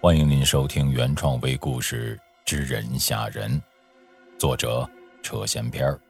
[0.00, 3.50] 欢迎您收听原创微故事《知人吓人》，
[4.38, 4.88] 作者
[5.24, 6.00] 车闲篇儿，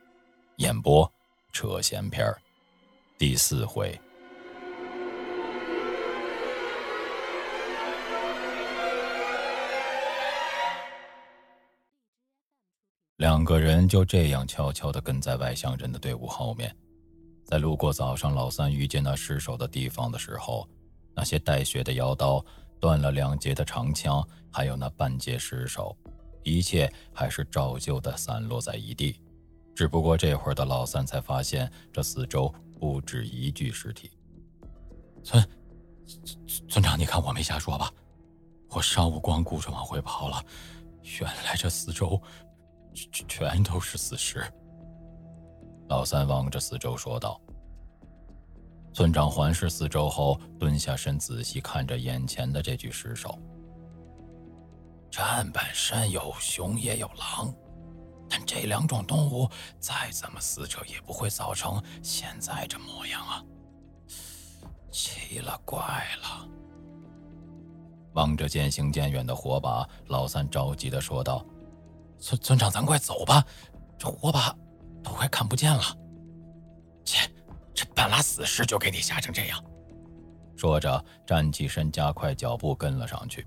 [0.57, 1.11] 演播
[1.53, 2.37] 车闲篇儿，
[3.17, 3.99] 第四回。
[13.17, 16.77] 两个人就这样悄悄的跟在外乡人的队伍后面，
[17.43, 20.69] 在路过早上老三遇见那尸首的地方的时候，
[21.15, 22.45] 那些带血的腰刀。
[22.81, 25.97] 断了两截的长枪，还有那半截尸首，
[26.43, 29.21] 一切还是照旧的散落在一地。
[29.75, 34.11] 只不过这会儿的老三才发现，这四周不止一具尸体。
[35.23, 35.45] 村
[36.69, 37.93] 村长，你看我没瞎说吧？
[38.71, 40.45] 我上午光顾着往回跑了，
[41.21, 42.21] 原来这四周
[43.29, 44.45] 全都是死尸。
[45.89, 47.41] 老三望着四周说道。
[48.99, 53.39] 村长环视四周后，蹲下身，仔细看着眼前的这具尸首。
[55.09, 57.55] 这案板山有熊也有狼，
[58.29, 63.41] 但这两种动物再怎么撕扯，也不会造成现在这模样啊！
[64.91, 65.79] 奇了怪
[66.21, 66.49] 了！
[68.15, 71.47] 望着渐行渐远的火把，老三着急的说道
[72.19, 73.45] ：“村村长，咱快走吧，
[73.97, 74.53] 这火把
[75.05, 75.85] 都快看不见了。”
[78.19, 78.19] 切！
[78.19, 79.63] 这半拉死尸就给你吓成这样，
[80.57, 83.47] 说着站起身，加快脚步跟了上去。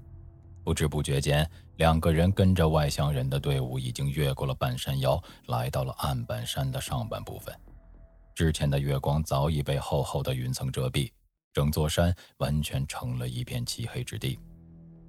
[0.64, 7.54] 不知不觉间，两个人跟着外乡人的队伍已经越过了半山腰，来到了案板山的上半部分。
[8.36, 11.12] 之前的月光早已被厚厚的云层遮蔽，
[11.52, 14.40] 整座山完全成了一片漆黑之地。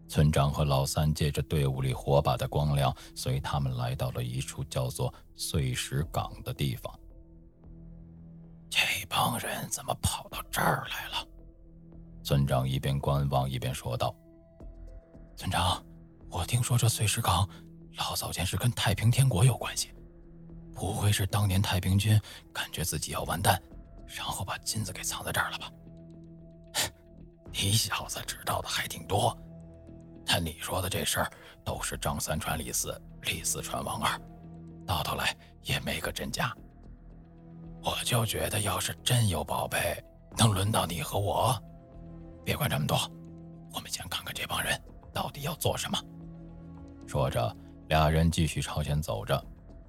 [0.08, 6.92] 村长和老三借着队伍里火把的光亮，随他们来到了一处叫做碎石岗的地方。
[8.72, 11.28] 这帮人怎么跑到这儿来了？
[12.24, 14.16] 村长一边观望一边说道
[15.36, 15.84] ：“村长，
[16.30, 17.46] 我听说这碎石岗
[17.98, 19.92] 老早前是跟太平天国有关系，
[20.72, 22.18] 不会是当年太平军
[22.50, 23.62] 感觉自己要完蛋，
[24.06, 25.70] 然后把金子给藏在这儿了吧？”
[27.52, 29.36] 你小子知道的还挺多，
[30.24, 31.30] 但你说的这事儿
[31.62, 34.18] 都是张三传李四，李四传王二，
[34.86, 36.56] 到头来也没个真假。
[38.12, 39.78] 就觉得，要是真有宝贝，
[40.36, 41.58] 能轮到你和我？
[42.44, 42.94] 别管这么多，
[43.72, 44.78] 我们先看看这帮人
[45.14, 45.98] 到底要做什么。
[47.06, 47.56] 说着，
[47.88, 49.42] 俩人继续朝前走着。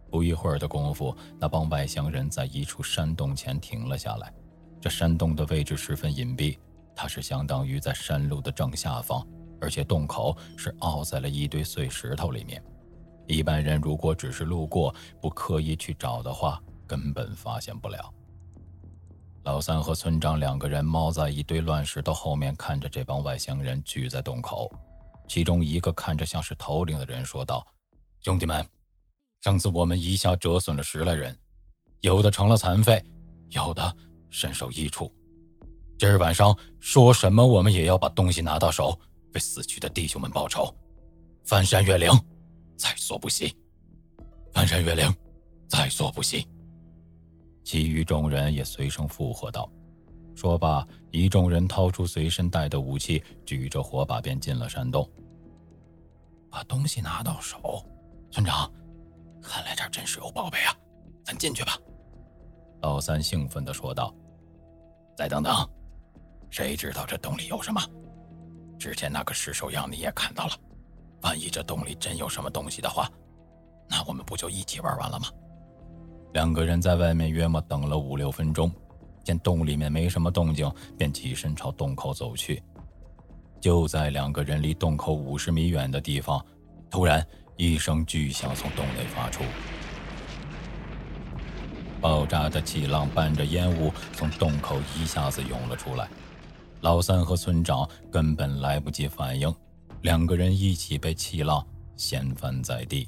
[0.10, 4.34] 不一会儿的功夫，那帮外乡人在一处山洞前停了下来。
[4.80, 6.58] 这山洞的位置十分隐蔽，
[6.96, 9.28] 它是相当于在山路的正下方，
[9.60, 12.64] 而且洞口是凹在了一堆碎石头里面。
[13.28, 16.58] 一般人如果只是路过，不刻意去找的话，
[16.94, 18.14] 根本发现不了。
[19.46, 24.72] 老三和村长两个人猫在一堆乱石头后面，看着这帮外乡人聚在洞口。
[25.28, 27.66] 其中一个看着像是头领的人说道
[28.22, 28.64] ：“兄弟们，
[29.42, 31.36] 上次我们一下折损了十来人，
[32.02, 33.04] 有的成了残废，
[33.50, 33.98] 有的
[34.30, 35.12] 身首异处。
[35.98, 39.00] 今儿晚上说什么我们也要把东西拿到手，
[39.34, 40.72] 为死去的弟兄们报仇。
[41.44, 42.08] 翻山越岭，
[42.78, 43.58] 在所不惜。
[44.54, 45.12] 翻山越岭，
[45.68, 46.48] 在所不惜。”
[47.64, 49.70] 其余众人也随声附和道。
[50.36, 55.08] 说罢，一众人掏出随身带的武器，举着火把便进了山洞。
[56.50, 57.84] 把东西拿到手，
[58.32, 58.72] 村长，
[59.42, 60.76] 看来这儿真是有宝贝啊！
[61.24, 61.78] 咱进去吧。
[62.82, 64.14] 老三兴奋地说道。
[65.16, 65.54] 再等等，
[66.50, 67.82] 谁知道这洞里有什么？
[68.80, 70.54] 之前那个尸首样你也看到了，
[71.22, 73.10] 万一这洞里真有什么东西的话，
[73.88, 75.28] 那我们不就一起玩完了吗？
[76.34, 78.72] 两个人在外面约莫等了五六分钟，
[79.24, 82.62] 见洞里面没什么动静，便起身朝洞口走去。
[83.62, 86.44] 就在两个人离洞口五十米远的地方，
[86.90, 89.44] 突然一声巨响从洞内发出，
[92.02, 96.10] 爆炸的气浪伴着烟雾从洞口一下子涌了出来。
[96.82, 99.54] 老三和村长根本来不及反应，
[100.02, 101.66] 两个人一起被气浪
[101.96, 103.08] 掀翻在地。